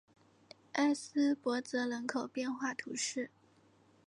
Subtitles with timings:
[0.73, 3.29] 埃斯珀泽人口变化图示